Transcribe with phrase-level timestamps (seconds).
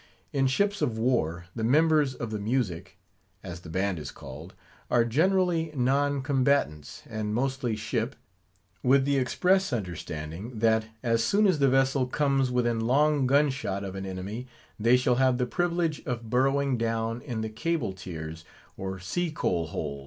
[0.33, 2.97] In ships of war, the members of the "music,"
[3.43, 4.55] as the band is called,
[4.89, 8.15] are generally non combatants; and mostly ship,
[8.81, 13.83] with the express understanding, that as soon as the vessel comes within long gun shot
[13.83, 14.47] of an enemy,
[14.79, 18.43] they shall have the privilege of burrowing down in the cable tiers,
[18.75, 19.99] or sea coal hole.